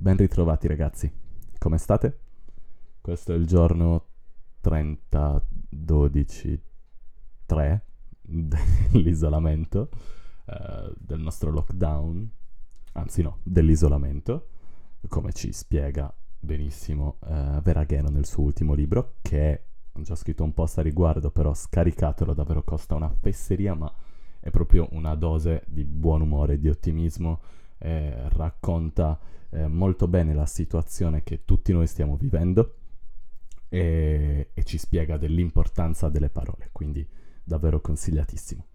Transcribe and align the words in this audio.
Ben 0.00 0.16
ritrovati 0.16 0.66
ragazzi, 0.66 1.12
come 1.58 1.76
state? 1.76 2.20
Questo 3.02 3.34
è 3.34 3.36
il 3.36 3.44
giorno 3.46 4.06
30 4.62 5.44
12 5.68 6.62
3 7.44 7.84
dell'isolamento, 8.22 9.90
eh, 10.46 10.94
del 10.96 11.20
nostro 11.20 11.50
lockdown, 11.50 12.30
anzi 12.92 13.20
no, 13.20 13.40
dell'isolamento, 13.42 14.48
come 15.06 15.34
ci 15.34 15.52
spiega 15.52 16.10
benissimo 16.38 17.18
eh, 17.26 17.60
Veragheno 17.62 18.08
nel 18.08 18.24
suo 18.24 18.44
ultimo 18.44 18.72
libro, 18.72 19.16
che 19.20 19.64
ho 19.92 20.00
già 20.00 20.14
scritto 20.14 20.42
un 20.44 20.54
post 20.54 20.78
a 20.78 20.82
riguardo, 20.82 21.30
però 21.30 21.52
scaricatelo, 21.52 22.32
davvero 22.32 22.62
costa 22.62 22.94
una 22.94 23.14
fesseria, 23.20 23.74
ma 23.74 23.94
è 24.40 24.48
proprio 24.48 24.88
una 24.92 25.14
dose 25.14 25.62
di 25.66 25.84
buon 25.84 26.22
umore, 26.22 26.58
di 26.58 26.70
ottimismo, 26.70 27.40
eh, 27.80 28.28
racconta 28.30 29.18
eh, 29.50 29.66
molto 29.66 30.06
bene 30.06 30.34
la 30.34 30.46
situazione 30.46 31.22
che 31.22 31.44
tutti 31.44 31.72
noi 31.72 31.86
stiamo 31.86 32.16
vivendo 32.16 32.74
e, 33.68 34.50
e 34.52 34.64
ci 34.64 34.78
spiega 34.78 35.16
dell'importanza 35.16 36.08
delle 36.08 36.28
parole, 36.28 36.68
quindi 36.72 37.06
davvero 37.42 37.80
consigliatissimo. 37.80 38.66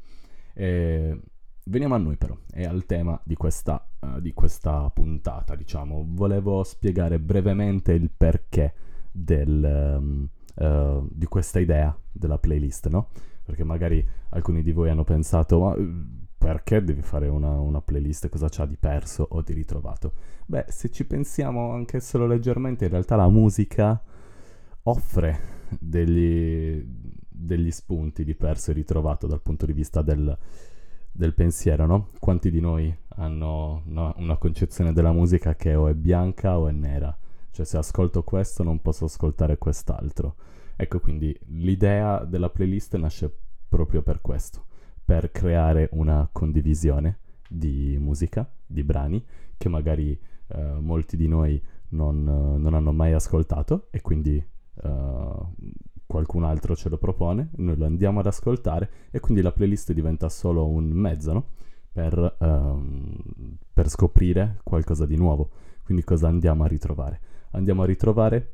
E 0.54 1.20
veniamo 1.66 1.95
a 1.95 1.98
noi 1.98 2.18
però 2.18 2.38
e 2.52 2.66
al 2.66 2.86
tema 2.86 3.20
di 3.23 3.36
questa, 3.36 3.88
uh, 4.00 4.20
di 4.20 4.34
questa 4.34 4.90
puntata, 4.90 5.56
diciamo. 5.56 6.06
Volevo 6.09 6.64
spiegare 6.64 7.20
brevemente 7.20 7.94
il 7.94 8.09
perché 8.09 8.73
del, 9.12 9.98
um, 10.00 10.28
uh, 10.56 11.08
di 11.12 11.26
questa 11.26 11.59
idea 11.59 11.98
della 12.12 12.38
playlist, 12.38 12.88
no? 12.88 13.09
Perché 13.44 13.64
magari 13.64 14.06
alcuni 14.30 14.64
di 14.64 14.72
voi 14.72 14.90
hanno 14.90 15.03
pensato, 15.03 15.59
ma 15.59 15.76
perché 16.45 16.84
devi 16.84 17.02
fare 17.02 17.27
una, 17.27 17.59
una 17.59 17.81
playlist? 17.81 18.30
Cosa 18.30 18.49
c'ha 18.52 18.67
di 18.67 18.77
perso 18.77 19.26
o 19.31 19.41
di 19.41 19.52
ritrovato? 19.52 20.13
Beh, 20.45 20.66
se 20.67 20.91
ci 20.91 21.03
pensiamo 21.03 21.72
anche 21.72 21.99
solo 21.99 22.27
leggermente, 22.27 22.86
in 22.86 22.91
realtà 22.91 23.16
la 23.16 23.27
musica 23.27 23.99
offre 24.83 25.39
degli, 25.80 26.86
degli 27.28 27.72
spunti 27.72 28.23
di 28.23 28.36
perso 28.36 28.70
e 28.70 28.75
ritrovato 28.75 29.25
dal 29.25 29.42
punto 29.42 29.66
di 29.66 29.73
vista 29.73 30.03
del, 30.03 30.38
del 31.11 31.33
pensiero, 31.33 31.88
no? 31.88 32.09
Quanti 32.20 32.52
di 32.52 32.59
noi 32.59 32.95
hanno 33.16 33.81
no, 33.86 34.14
una 34.17 34.38
concezione 34.38 34.94
della 34.94 35.11
musica 35.11 35.55
che 35.55 35.73
o 35.73 35.88
è 35.88 35.95
bianca 35.95 36.59
o 36.59 36.67
è 36.67 36.72
nera? 36.72 37.17
Cioè 37.50 37.66
se 37.66 37.77
ascolto 37.77 38.22
questo 38.23 38.61
non 38.61 38.83
posso 38.83 39.05
ascoltare 39.05 39.58
quest'altro. 39.58 40.36
Ecco 40.75 41.00
quindi 41.00 41.36
l'idea 41.48 42.23
della 42.23 42.52
playlist 42.52 42.95
nasce 42.98 43.36
proprio 43.67 44.03
per 44.03 44.22
questo, 44.22 44.66
per 45.06 45.31
creare 45.31 45.89
una 45.92 46.28
condivisione 46.31 47.20
di 47.48 47.95
musica, 48.00 48.50
di 48.66 48.84
brani 48.84 49.23
che 49.56 49.70
magari 49.70 50.20
eh, 50.48 50.78
molti 50.80 51.16
di 51.16 51.28
noi 51.28 51.61
non, 51.89 52.23
non, 52.23 52.73
hanno 52.73 52.92
mai 52.92 53.14
ascoltato 53.14 53.88
e 53.92 54.02
quindi 54.02 54.44
uh, 54.83 55.53
qualcun 56.06 56.44
altro 56.44 56.76
ce 56.76 56.89
lo 56.89 56.98
propone, 56.98 57.52
noi 57.58 57.78
lo 57.78 57.86
andiamo 57.86 58.20
ad 58.20 58.26
ascoltare 58.26 58.89
e 59.11 59.20
quindi 59.20 59.42
la 59.42 59.52
playlist 59.52 59.94
diventa 59.94 60.28
solo 60.28 60.67
un 60.67 60.89
mezzo 60.89 61.33
no? 61.33 61.45
per, 61.92 62.36
um, 62.39 63.58
per 63.72 63.89
scoprire 63.89 64.59
qualcosa 64.64 65.06
di 65.06 65.16
nuovo. 65.16 65.50
Quindi 65.83 66.03
cosa 66.03 66.28
andiamo 66.28 66.64
a 66.64 66.67
ritrovare? 66.67 67.20
Andiamo 67.52 67.83
a 67.83 67.86
ritrovare 67.86 68.52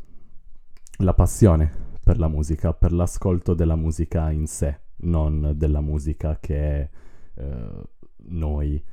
la 0.97 1.13
passione 1.13 1.71
per 2.03 2.19
la 2.19 2.27
musica, 2.27 2.73
per 2.73 2.91
l'ascolto 2.91 3.53
della 3.53 3.75
musica 3.75 4.29
in 4.31 4.47
sé, 4.47 4.79
non 5.01 5.53
della 5.55 5.81
musica 5.81 6.39
che 6.39 6.89
uh, 7.35 7.83
noi 8.25 8.83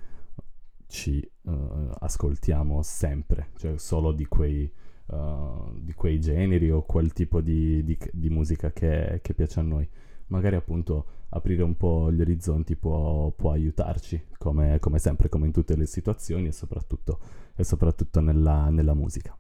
ci 0.86 1.28
uh, 1.42 1.90
ascoltiamo 1.98 2.82
sempre, 2.82 3.48
cioè 3.56 3.78
solo 3.78 4.12
di 4.12 4.26
quei 4.26 4.72
uh, 5.08 5.72
di 5.80 5.92
quei 5.94 6.20
generi 6.20 6.70
o 6.70 6.82
quel 6.82 7.12
tipo 7.12 7.40
di, 7.40 7.84
di, 7.84 7.98
di 8.12 8.30
musica 8.30 8.72
che, 8.72 9.20
che, 9.22 9.34
piace 9.34 9.60
a 9.60 9.62
noi. 9.62 9.88
Magari 10.26 10.56
appunto 10.56 11.06
aprire 11.30 11.62
un 11.62 11.76
po' 11.76 12.12
gli 12.12 12.20
orizzonti 12.20 12.76
può, 12.76 13.30
può 13.30 13.52
aiutarci, 13.52 14.26
come, 14.38 14.78
come, 14.78 14.98
sempre, 14.98 15.28
come 15.28 15.46
in 15.46 15.52
tutte 15.52 15.76
le 15.76 15.86
situazioni 15.86 16.48
e 16.48 16.52
soprattutto, 16.52 17.20
e 17.54 17.64
soprattutto 17.64 18.20
nella, 18.20 18.68
nella, 18.68 18.94
musica. 18.94 19.37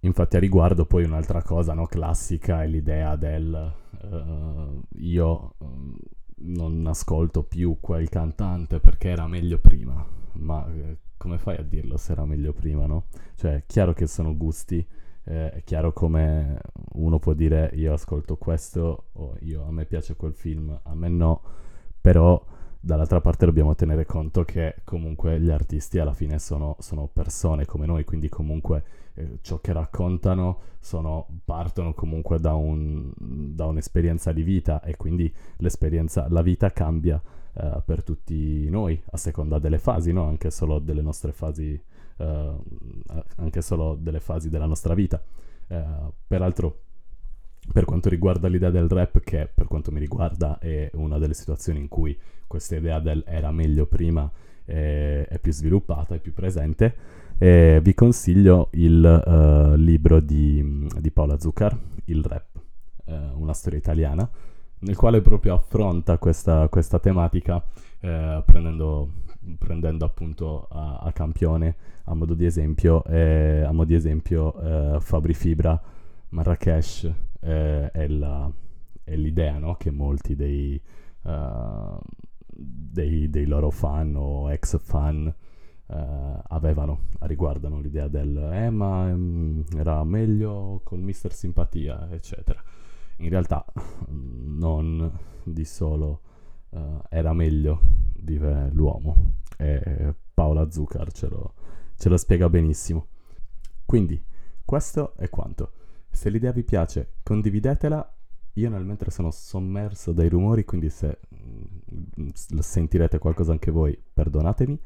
Infatti 0.00 0.36
a 0.36 0.40
riguardo 0.40 0.86
poi 0.86 1.04
un'altra 1.04 1.42
cosa 1.42 1.74
no, 1.74 1.86
classica 1.86 2.62
è 2.62 2.66
l'idea 2.66 3.16
del 3.16 3.74
uh, 4.02 4.80
io 4.98 5.54
uh, 5.58 5.94
non 6.42 6.86
ascolto 6.86 7.42
più 7.42 7.76
quel 7.80 8.08
cantante 8.08 8.80
perché 8.80 9.10
era 9.10 9.26
meglio 9.26 9.58
prima, 9.58 10.06
ma 10.32 10.66
eh, 10.72 10.96
come 11.16 11.38
fai 11.38 11.56
a 11.56 11.62
dirlo 11.62 11.96
se 11.96 12.12
era 12.12 12.24
meglio 12.24 12.52
prima, 12.52 12.86
no? 12.86 13.06
Cioè, 13.34 13.56
è 13.56 13.62
chiaro 13.66 13.92
che 13.92 14.06
sono 14.06 14.34
gusti, 14.36 14.84
eh, 15.24 15.50
è 15.50 15.62
chiaro 15.64 15.92
come 15.92 16.58
uno 16.94 17.18
può 17.18 17.34
dire 17.34 17.70
io 17.74 17.92
ascolto 17.92 18.36
questo 18.36 19.08
o 19.12 19.36
io, 19.40 19.64
a 19.66 19.70
me 19.70 19.84
piace 19.84 20.16
quel 20.16 20.32
film, 20.32 20.78
a 20.82 20.94
me 20.94 21.08
no, 21.08 21.42
però 22.00 22.42
dall'altra 22.80 23.20
parte 23.20 23.44
dobbiamo 23.44 23.74
tenere 23.74 24.06
conto 24.06 24.42
che 24.44 24.76
comunque 24.84 25.38
gli 25.38 25.50
artisti 25.50 25.98
alla 25.98 26.14
fine 26.14 26.38
sono, 26.38 26.76
sono 26.78 27.08
persone 27.12 27.66
come 27.66 27.84
noi, 27.84 28.04
quindi 28.04 28.28
comunque 28.28 28.82
eh, 29.14 29.38
ciò 29.42 29.58
che 29.60 29.72
raccontano 29.72 30.60
sono, 30.80 31.26
partono 31.44 31.92
comunque 31.92 32.40
da, 32.40 32.54
un, 32.54 33.12
da, 33.16 33.66
un'esperienza 33.66 34.32
di 34.32 34.42
vita 34.42 34.82
e 34.82 34.96
quindi 34.96 35.32
l'esperienza, 35.58 36.26
la 36.30 36.40
vita 36.40 36.70
cambia 36.72 37.20
eh, 37.52 37.82
per 37.84 38.02
tutti 38.02 38.68
noi 38.70 39.00
a 39.10 39.16
seconda 39.18 39.58
delle 39.58 39.78
fasi, 39.78 40.12
no? 40.12 40.24
anche 40.24 40.50
solo 40.50 40.78
delle 40.78 41.02
nostre 41.02 41.32
fasi, 41.32 41.78
eh, 42.16 42.56
anche 43.36 43.60
solo 43.60 43.94
delle 43.94 44.20
fasi 44.20 44.48
della 44.48 44.66
nostra 44.66 44.94
vita. 44.94 45.22
Eh, 45.66 45.84
peraltro 46.26 46.80
per 47.72 47.84
quanto 47.84 48.08
riguarda 48.08 48.48
l'idea 48.48 48.70
del 48.70 48.88
rap, 48.88 49.20
che 49.20 49.48
per 49.52 49.66
quanto 49.66 49.92
mi 49.92 50.00
riguarda 50.00 50.58
è 50.58 50.90
una 50.94 51.18
delle 51.18 51.34
situazioni 51.34 51.78
in 51.78 51.88
cui 51.88 52.18
questa 52.46 52.76
idea 52.76 52.98
del 52.98 53.22
era 53.26 53.52
meglio 53.52 53.86
prima 53.86 54.30
è, 54.64 55.26
è 55.28 55.38
più 55.38 55.52
sviluppata, 55.52 56.14
è 56.14 56.18
più 56.18 56.32
presente, 56.32 56.94
eh, 57.38 57.80
vi 57.82 57.94
consiglio 57.94 58.68
il 58.72 59.02
uh, 59.02 59.74
libro 59.74 60.20
di, 60.20 60.86
di, 60.98 61.10
Paola 61.10 61.38
Zuccar, 61.38 61.74
Il 62.04 62.22
rap, 62.22 62.48
uh, 63.06 63.12
una 63.40 63.54
storia 63.54 63.78
italiana, 63.78 64.28
nel 64.80 64.96
quale 64.96 65.22
proprio 65.22 65.54
affronta 65.54 66.18
questa, 66.18 66.68
questa 66.68 66.98
tematica 66.98 67.56
uh, 68.00 68.42
prendendo, 68.44 69.12
prendendo, 69.58 70.04
appunto 70.04 70.66
a, 70.70 70.98
a, 70.98 71.12
campione, 71.12 71.76
a 72.04 72.14
modo 72.14 72.34
di 72.34 72.44
esempio, 72.44 73.04
eh, 73.04 73.66
modo 73.70 73.84
di 73.84 73.94
esempio 73.94 74.98
Fabri 75.00 75.32
Fibra, 75.32 75.80
Marrakesh, 76.30 77.10
eh, 77.40 77.90
è, 77.90 78.06
la, 78.06 78.50
è, 79.02 79.16
l'idea 79.16 79.58
no? 79.58 79.74
che 79.76 79.90
molti 79.90 80.36
dei, 80.36 80.80
uh, 81.22 81.98
dei, 82.48 83.28
dei, 83.30 83.46
loro 83.46 83.70
fan 83.70 84.14
o 84.16 84.50
ex 84.50 84.78
fan 84.78 85.26
uh, 85.86 85.94
avevano 86.48 87.06
a 87.20 87.26
riguardano 87.26 87.80
l'idea 87.80 88.08
del 88.08 88.36
eh 88.52 88.70
ma 88.70 89.04
um, 89.12 89.64
era 89.76 90.04
meglio 90.04 90.80
con 90.84 91.00
Mister 91.00 91.32
Simpatia 91.32 92.10
eccetera. 92.10 92.62
In 93.18 93.28
realtà 93.28 93.64
non 94.08 95.10
di 95.44 95.64
solo 95.64 96.20
uh, 96.70 97.02
era 97.08 97.32
meglio 97.32 97.80
vive 98.22 98.70
l'uomo. 98.72 99.38
E 99.56 100.14
Paola 100.32 100.70
Zuccar 100.70 101.12
ce 101.12 101.28
lo, 101.28 101.54
ce 101.96 102.08
lo 102.08 102.16
spiega 102.16 102.48
benissimo. 102.48 103.08
Quindi 103.84 104.22
questo 104.64 105.14
è 105.16 105.28
quanto 105.28 105.72
se 106.10 106.28
l'idea 106.30 106.52
vi 106.52 106.62
piace, 106.62 107.14
condividetela. 107.22 108.14
Io 108.54 108.68
nel 108.68 108.84
mentre 108.84 109.10
sono 109.10 109.30
sommerso 109.30 110.12
dai 110.12 110.28
rumori, 110.28 110.64
quindi 110.64 110.90
se 110.90 111.18
mm, 111.34 112.28
sentirete 112.58 113.18
qualcosa 113.18 113.52
anche 113.52 113.70
voi, 113.70 113.96
perdonatemi. 114.12 114.78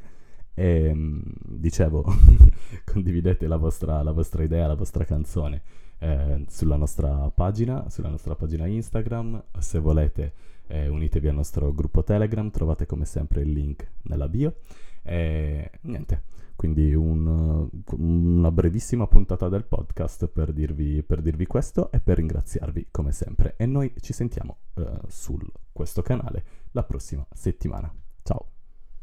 E 0.54 0.94
mm, 0.94 1.20
dicevo, 1.44 2.04
condividete 2.84 3.46
la 3.46 3.56
vostra, 3.56 4.02
la 4.02 4.12
vostra, 4.12 4.42
idea, 4.42 4.66
la 4.66 4.74
vostra 4.74 5.04
canzone 5.04 5.62
eh, 5.98 6.44
sulla 6.48 6.76
nostra 6.76 7.30
pagina, 7.30 7.88
sulla 7.88 8.09
nostra 8.09 8.34
pagina 8.34 8.66
Instagram. 8.66 9.42
Se 9.59 9.78
volete, 9.78 10.32
eh, 10.66 10.88
unitevi 10.88 11.28
al 11.28 11.34
nostro 11.34 11.72
gruppo 11.72 12.03
Telegram, 12.04 12.50
trovate 12.50 12.86
come 12.86 13.04
sempre 13.04 13.42
il 13.42 13.50
link 13.50 13.91
nella 14.03 14.28
bio. 14.28 14.56
E 15.04 15.71
niente, 15.83 16.22
quindi 16.56 16.95
un, 16.95 17.68
una 17.98 18.51
brevissima 18.51 19.06
puntata 19.06 19.48
del 19.48 19.65
podcast 19.65 20.27
per 20.28 20.53
dirvi, 20.53 21.03
per 21.03 21.21
dirvi, 21.21 21.47
questo 21.47 21.91
e 21.92 22.01
per 22.01 22.16
ringraziarvi 22.16 22.89
come 22.91 23.12
sempre. 23.12 23.54
E 23.56 23.66
noi 23.66 23.92
ci 24.01 24.12
sentiamo 24.12 24.59
uh, 24.74 25.01
su 25.09 25.39
questo 25.72 26.03
canale 26.03 26.45
la 26.72 26.84
prossima 26.84 27.27
settimana. 27.33 28.03